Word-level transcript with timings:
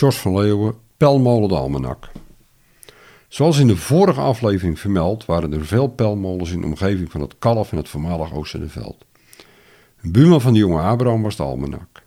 Jos 0.00 0.18
van 0.18 0.34
Leeuwen, 0.34 0.74
Pelmolen 0.96 1.48
de 1.48 1.54
Almanak. 1.54 2.10
Zoals 3.28 3.58
in 3.58 3.66
de 3.66 3.76
vorige 3.76 4.20
aflevering 4.20 4.78
vermeld, 4.78 5.24
waren 5.24 5.52
er 5.52 5.66
veel 5.66 5.86
pelmolens 5.86 6.50
in 6.50 6.60
de 6.60 6.66
omgeving 6.66 7.10
van 7.10 7.20
het 7.20 7.34
Kalf 7.38 7.70
en 7.70 7.76
het 7.76 7.88
voormalig 7.88 8.34
Oosterveld. 8.34 9.04
Een 10.02 10.12
buurman 10.12 10.40
van 10.40 10.52
de 10.52 10.58
jonge 10.58 10.80
Abraham 10.80 11.22
was 11.22 11.36
de 11.36 11.42
Almanak. 11.42 12.02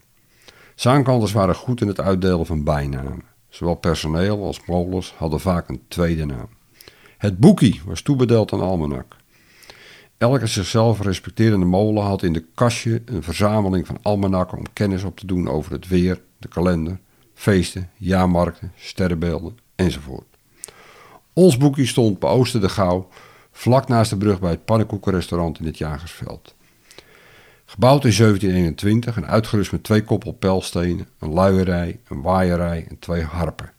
Zaankanters 0.75 1.31
waren 1.31 1.55
goed 1.55 1.81
in 1.81 1.87
het 1.87 1.99
uitdelen 1.99 2.45
van 2.45 2.63
bijnamen. 2.63 3.23
Zowel 3.49 3.75
personeel 3.75 4.45
als 4.45 4.65
molens 4.65 5.13
hadden 5.17 5.39
vaak 5.39 5.69
een 5.69 5.81
tweede 5.87 6.25
naam. 6.25 6.49
Het 7.17 7.37
boekie 7.37 7.81
was 7.85 8.01
toebedeeld 8.01 8.53
aan 8.53 8.61
Almanak. 8.61 9.15
Elke 10.17 10.47
zichzelf 10.47 11.01
respecterende 11.01 11.65
molen 11.65 12.03
had 12.03 12.23
in 12.23 12.33
de 12.33 12.45
kastje 12.53 13.01
een 13.05 13.23
verzameling 13.23 13.87
van 13.87 13.97
almanakken 14.01 14.57
om 14.57 14.73
kennis 14.73 15.03
op 15.03 15.17
te 15.19 15.25
doen 15.25 15.47
over 15.47 15.71
het 15.71 15.87
weer, 15.87 16.21
de 16.37 16.47
kalender, 16.47 16.99
feesten, 17.33 17.89
jaarmarkten, 17.97 18.71
sterrenbeelden 18.75 19.57
enzovoort. 19.75 20.37
Ons 21.33 21.57
boekje 21.57 21.85
stond 21.85 22.19
bij 22.19 22.29
Ooster 22.29 22.61
de 22.61 22.69
Gouw, 22.69 23.07
vlak 23.51 23.87
naast 23.87 24.09
de 24.09 24.17
brug 24.17 24.39
bij 24.39 24.49
het 24.49 24.65
pannenkoekenrestaurant 24.65 25.59
in 25.59 25.65
het 25.65 25.77
Jagersveld. 25.77 26.55
Gebouwd 27.65 28.03
in 28.03 28.13
1721 28.17 29.15
en 29.15 29.27
uitgerust 29.27 29.71
met 29.71 29.83
twee 29.83 30.03
koppel 30.03 30.31
pijlstenen, 30.31 31.07
een 31.19 31.33
luierij, 31.33 31.99
een 32.07 32.21
waaierij 32.21 32.85
en 32.89 32.99
twee 32.99 33.23
harpen. 33.23 33.71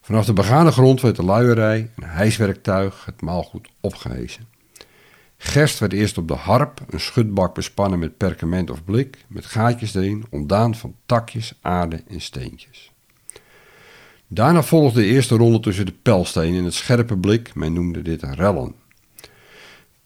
Vanaf 0.00 0.24
de 0.24 0.32
begane 0.32 0.72
grond 0.72 1.00
werd 1.00 1.16
de 1.16 1.24
luierij, 1.24 1.90
een 1.96 2.08
hijswerktuig, 2.08 3.04
het 3.04 3.20
maalgoed 3.20 3.68
opgehezen. 3.80 4.46
Gerst 5.42 5.78
werd 5.78 5.92
eerst 5.92 6.18
op 6.18 6.28
de 6.28 6.34
harp, 6.34 6.80
een 6.90 7.00
schutbak 7.00 7.54
bespannen 7.54 7.98
met 7.98 8.16
perkament 8.16 8.70
of 8.70 8.84
blik, 8.84 9.24
met 9.26 9.46
gaatjes 9.46 9.94
erin, 9.94 10.24
ontdaan 10.30 10.74
van 10.74 10.94
takjes, 11.06 11.54
aarde 11.60 12.02
en 12.08 12.20
steentjes. 12.20 12.92
Daarna 14.26 14.62
volgde 14.62 15.00
de 15.00 15.06
eerste 15.06 15.36
ronde 15.36 15.60
tussen 15.60 15.86
de 15.86 15.94
pijlstenen 16.02 16.58
en 16.58 16.64
het 16.64 16.74
scherpe 16.74 17.16
blik, 17.16 17.54
men 17.54 17.72
noemde 17.72 18.02
dit 18.02 18.22
rellen. 18.22 18.74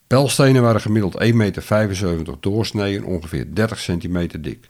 Pijlstenen 0.06 0.62
waren 0.62 0.80
gemiddeld 0.80 1.24
1,75 1.24 1.34
meter 1.34 2.36
doorsnee 2.40 2.96
en 2.96 3.04
ongeveer 3.04 3.54
30 3.54 3.78
centimeter 3.78 4.42
dik. 4.42 4.68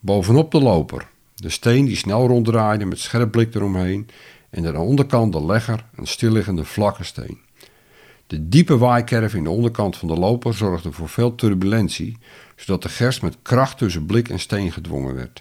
Bovenop 0.00 0.50
de 0.50 0.60
loper, 0.60 1.08
de 1.34 1.50
steen 1.50 1.84
die 1.84 1.96
snel 1.96 2.26
ronddraaide 2.26 2.84
met 2.84 2.98
scherp 2.98 3.30
blik 3.30 3.54
eromheen 3.54 4.08
en 4.50 4.66
aan 4.66 4.72
de 4.72 4.78
onderkant 4.78 5.32
de 5.32 5.44
legger, 5.44 5.84
een 5.94 6.06
stilliggende 6.06 6.64
vlakke 6.64 7.04
steen. 7.04 7.44
De 8.26 8.48
diepe 8.48 8.78
waaikerf 8.78 9.34
in 9.34 9.44
de 9.44 9.50
onderkant 9.50 9.96
van 9.96 10.08
de 10.08 10.14
loper 10.14 10.54
zorgde 10.54 10.92
voor 10.92 11.08
veel 11.08 11.34
turbulentie, 11.34 12.16
zodat 12.56 12.82
de 12.82 12.88
gerst 12.88 13.22
met 13.22 13.36
kracht 13.42 13.78
tussen 13.78 14.06
blik 14.06 14.28
en 14.28 14.40
steen 14.40 14.72
gedwongen 14.72 15.14
werd. 15.14 15.40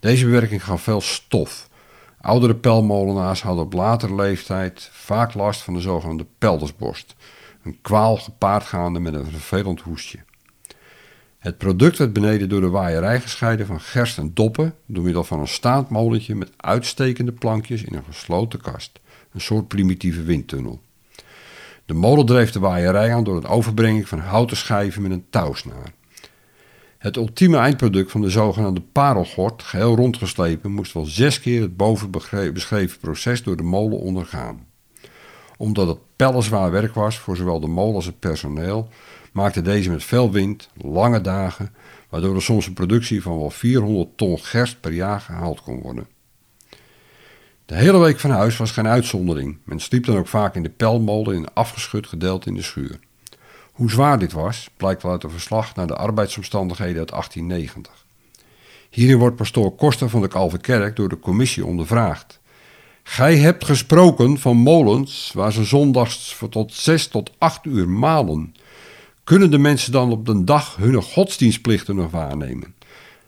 Deze 0.00 0.24
bewerking 0.24 0.64
gaf 0.64 0.82
veel 0.82 1.00
stof. 1.00 1.68
Oudere 2.20 2.54
pelmolenaars 2.54 3.42
hadden 3.42 3.64
op 3.64 3.72
latere 3.72 4.14
leeftijd 4.14 4.88
vaak 4.92 5.34
last 5.34 5.60
van 5.60 5.74
de 5.74 5.80
zogenaamde 5.80 6.26
peldersborst, 6.38 7.14
een 7.62 7.78
kwaal 7.82 8.16
gepaardgaande 8.16 8.98
met 8.98 9.14
een 9.14 9.26
vervelend 9.26 9.80
hoestje. 9.80 10.18
Het 11.38 11.58
product 11.58 11.98
werd 11.98 12.12
beneden 12.12 12.48
door 12.48 12.60
de 12.60 12.68
waaierij 12.68 13.20
gescheiden 13.20 13.66
van 13.66 13.80
gerst 13.80 14.18
en 14.18 14.30
doppen 14.34 14.74
door 14.86 15.04
middel 15.04 15.24
van 15.24 15.40
een 15.40 15.48
staand 15.48 15.88
molentje 15.88 16.34
met 16.34 16.52
uitstekende 16.56 17.32
plankjes 17.32 17.82
in 17.82 17.94
een 17.94 18.04
gesloten 18.04 18.60
kast, 18.60 19.00
een 19.32 19.40
soort 19.40 19.68
primitieve 19.68 20.22
windtunnel. 20.22 20.80
De 21.86 21.94
molen 21.94 22.26
dreef 22.26 22.52
de 22.52 22.58
waaierij 22.58 23.14
aan 23.14 23.24
door 23.24 23.36
het 23.36 23.46
overbrengen 23.46 24.06
van 24.06 24.18
houten 24.18 24.56
schijven 24.56 25.02
met 25.02 25.10
een 25.10 25.26
touwsnaar. 25.30 25.92
Het 26.98 27.16
ultieme 27.16 27.56
eindproduct 27.56 28.10
van 28.10 28.20
de 28.20 28.30
zogenaamde 28.30 28.80
parelgort, 28.80 29.62
geheel 29.62 29.96
rondgeslepen, 29.96 30.72
moest 30.72 30.92
wel 30.92 31.04
zes 31.04 31.40
keer 31.40 31.60
het 31.60 31.76
boven 31.76 32.10
beschreven 32.52 32.98
proces 33.00 33.42
door 33.42 33.56
de 33.56 33.62
molen 33.62 33.98
ondergaan. 33.98 34.66
Omdat 35.56 35.88
het 35.88 35.98
pellenzwaar 36.16 36.70
werk 36.70 36.94
was 36.94 37.18
voor 37.18 37.36
zowel 37.36 37.60
de 37.60 37.66
molen 37.66 37.94
als 37.94 38.06
het 38.06 38.18
personeel, 38.18 38.88
maakte 39.32 39.62
deze 39.62 39.90
met 39.90 40.04
veel 40.04 40.30
wind 40.30 40.68
lange 40.74 41.20
dagen, 41.20 41.74
waardoor 42.08 42.34
er 42.34 42.42
soms 42.42 42.66
een 42.66 42.72
productie 42.72 43.22
van 43.22 43.38
wel 43.38 43.50
400 43.50 44.16
ton 44.16 44.38
gerst 44.38 44.80
per 44.80 44.92
jaar 44.92 45.20
gehaald 45.20 45.62
kon 45.62 45.80
worden. 45.80 46.06
De 47.66 47.74
hele 47.74 47.98
week 47.98 48.20
van 48.20 48.30
huis 48.30 48.56
was 48.56 48.70
geen 48.70 48.86
uitzondering. 48.86 49.58
Men 49.64 49.80
sliep 49.80 50.04
dan 50.04 50.16
ook 50.16 50.28
vaak 50.28 50.54
in 50.54 50.62
de 50.62 50.68
pelmolen 50.68 51.34
in 51.34 51.40
een 51.40 51.54
afgeschud 51.54 52.06
gedeelte 52.06 52.48
in 52.48 52.54
de 52.54 52.62
schuur. 52.62 52.98
Hoe 53.72 53.90
zwaar 53.90 54.18
dit 54.18 54.32
was, 54.32 54.70
blijkt 54.76 55.02
wel 55.02 55.12
uit 55.12 55.22
een 55.22 55.30
verslag 55.30 55.74
naar 55.74 55.86
de 55.86 55.96
arbeidsomstandigheden 55.96 56.98
uit 56.98 57.10
1890. 57.10 58.04
Hierin 58.90 59.18
wordt 59.18 59.36
pastoor 59.36 59.74
Koster 59.74 60.08
van 60.08 60.20
de 60.20 60.28
Kalverkerk 60.28 60.96
door 60.96 61.08
de 61.08 61.18
commissie 61.18 61.66
ondervraagd. 61.66 62.40
Gij 63.02 63.36
hebt 63.36 63.64
gesproken 63.64 64.38
van 64.38 64.56
molens 64.56 65.30
waar 65.34 65.52
ze 65.52 65.64
zondags 65.64 66.38
tot 66.50 66.74
zes 66.74 67.06
tot 67.06 67.30
acht 67.38 67.64
uur 67.64 67.88
malen. 67.88 68.54
Kunnen 69.24 69.50
de 69.50 69.58
mensen 69.58 69.92
dan 69.92 70.10
op 70.10 70.26
de 70.26 70.44
dag 70.44 70.76
hun 70.76 71.02
godsdienstplichten 71.02 71.96
nog 71.96 72.10
waarnemen? 72.10 72.74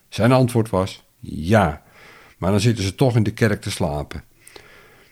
Zijn 0.08 0.32
antwoord 0.32 0.70
was 0.70 1.02
ja, 1.20 1.82
maar 2.36 2.50
dan 2.50 2.60
zitten 2.60 2.84
ze 2.84 2.94
toch 2.94 3.16
in 3.16 3.22
de 3.22 3.32
kerk 3.32 3.60
te 3.60 3.70
slapen. 3.70 4.26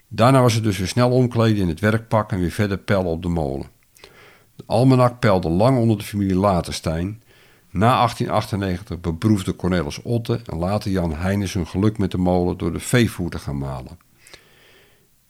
Daarna 0.09 0.41
was 0.41 0.55
het 0.55 0.65
dus 0.65 0.78
weer 0.78 0.89
snel 0.89 1.11
omkleden 1.11 1.62
in 1.62 1.69
het 1.69 1.81
werkpak 1.81 2.33
en 2.33 2.41
weer 2.41 2.50
verder 2.50 2.78
pellen 2.78 3.06
op 3.06 3.22
de 3.22 3.28
molen. 3.28 3.67
De 4.56 4.62
almanak 4.67 5.21
peilde 5.21 5.49
lang 5.49 5.78
onder 5.78 5.99
de 5.99 6.05
familie 6.05 6.37
Laterstein. 6.37 7.22
Na 7.71 7.97
1898 7.97 9.00
beproefde 9.00 9.56
Cornelis 9.56 10.03
Otte 10.03 10.41
en 10.45 10.59
later 10.59 10.91
Jan 10.91 11.15
Heijnes 11.15 11.53
hun 11.53 11.66
geluk 11.66 11.99
met 11.99 12.11
de 12.11 12.19
molen 12.19 12.59
door 12.59 12.72
de 12.72 12.81
veevoer 12.81 13.31
te 13.31 13.39
gaan 13.39 13.59
malen. 13.59 13.99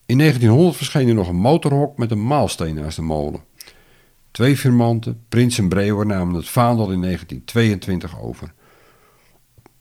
In 0.06 0.18
1900 0.18 0.76
verscheen 0.76 1.08
er 1.08 1.14
nog 1.14 1.28
een 1.28 1.36
motorhok 1.36 1.98
met 1.98 2.10
een 2.10 2.26
maalsteen 2.26 2.74
naast 2.74 2.96
de 2.96 3.02
molen. 3.02 3.40
Twee 4.30 4.56
firmanten, 4.56 5.24
Prins 5.28 5.58
en 5.58 5.68
Brewer, 5.68 6.06
namen 6.06 6.34
het 6.34 6.48
vaandel 6.48 6.90
in 6.90 7.00
1922 7.00 8.20
over. 8.20 8.52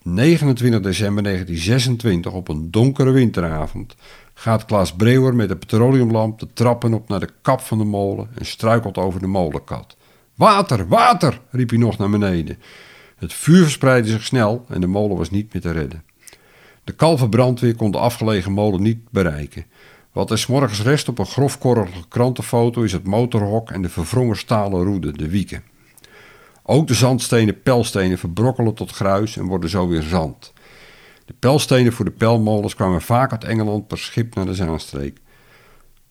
29 0.07 0.81
december 0.81 1.23
1926, 1.23 2.31
op 2.31 2.47
een 2.47 2.71
donkere 2.71 3.11
winteravond, 3.11 3.95
gaat 4.33 4.65
Klaas 4.65 4.93
Brewer 4.93 5.35
met 5.35 5.49
de 5.49 5.55
petroleumlamp 5.55 6.39
de 6.39 6.47
trappen 6.53 6.93
op 6.93 7.07
naar 7.07 7.19
de 7.19 7.29
kap 7.41 7.59
van 7.59 7.77
de 7.77 7.83
molen 7.83 8.29
en 8.33 8.45
struikelt 8.45 8.97
over 8.97 9.19
de 9.19 9.27
molenkat. 9.27 9.97
Water, 10.35 10.87
water, 10.87 11.41
riep 11.49 11.69
hij 11.69 11.79
nog 11.79 11.97
naar 11.97 12.09
beneden. 12.09 12.57
Het 13.15 13.33
vuur 13.33 13.61
verspreidde 13.61 14.09
zich 14.09 14.23
snel 14.23 14.65
en 14.69 14.81
de 14.81 14.87
molen 14.87 15.17
was 15.17 15.29
niet 15.29 15.53
meer 15.53 15.61
te 15.61 15.71
redden. 15.71 16.03
De 16.83 16.93
kalverbrandweer 16.93 17.75
kon 17.75 17.91
de 17.91 17.97
afgelegen 17.97 18.51
molen 18.51 18.81
niet 18.81 19.09
bereiken. 19.09 19.65
Wat 20.11 20.31
er 20.31 20.45
morgens 20.47 20.81
rest 20.81 21.07
op 21.07 21.19
een 21.19 21.25
grofkorrelige 21.25 22.07
krantenfoto 22.07 22.81
is 22.81 22.91
het 22.91 23.07
motorhok 23.07 23.71
en 23.71 23.81
de 23.81 23.89
verwrongen 23.89 24.37
stalen 24.37 24.83
roede, 24.83 25.11
de 25.11 25.29
wieken. 25.29 25.63
Ook 26.67 26.87
de 26.87 26.93
zandstenen 26.93 27.61
pijlstenen 27.61 28.17
verbrokkelen 28.17 28.73
tot 28.73 28.91
gruis 28.91 29.37
en 29.37 29.45
worden 29.45 29.69
zo 29.69 29.87
weer 29.87 30.01
zand. 30.01 30.53
De 31.25 31.33
pijlstenen 31.39 31.93
voor 31.93 32.05
de 32.05 32.11
pijlmolens 32.11 32.75
kwamen 32.75 33.01
vaak 33.01 33.31
uit 33.31 33.43
Engeland 33.43 33.87
per 33.87 33.97
schip 33.97 34.35
naar 34.35 34.45
de 34.45 34.53
Zaanstreek. 34.53 35.17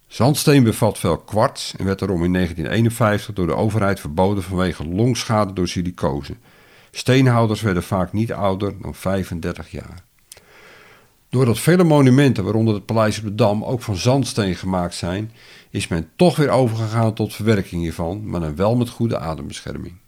Zandsteen 0.07 0.63
bevat 0.63 0.99
veel 0.99 1.19
kwarts 1.19 1.75
en 1.77 1.85
werd 1.85 1.99
daarom 1.99 2.25
in 2.25 2.33
1951 2.33 3.35
door 3.35 3.47
de 3.47 3.55
overheid 3.55 4.01
verboden 4.01 4.43
vanwege 4.43 4.89
longschade 4.89 5.53
door 5.53 5.69
silicose. 5.69 6.37
Steenhouders 6.91 7.61
werden 7.61 7.83
vaak 7.83 8.13
niet 8.13 8.33
ouder 8.33 8.75
dan 8.81 8.95
35 8.95 9.71
jaar. 9.71 10.05
Doordat 11.29 11.59
vele 11.59 11.85
monumenten, 11.85 12.45
waaronder 12.45 12.75
het 12.75 12.87
Paleis 12.87 13.19
op 13.19 13.25
de 13.25 13.35
Dam, 13.35 13.65
ook 13.65 13.83
van 13.83 13.97
zandsteen 13.97 14.55
gemaakt 14.55 14.95
zijn, 14.95 15.33
is 15.71 15.89
men 15.89 16.09
toch 16.17 16.37
weer 16.37 16.51
overgegaan 16.51 17.15
tot 17.15 17.35
verwerking 17.35 17.83
hiervan, 17.83 18.29
maar 18.29 18.41
dan 18.41 18.57
wel 18.57 18.77
met 18.77 18.89
goede 18.89 19.19
adembescherming. 19.19 20.03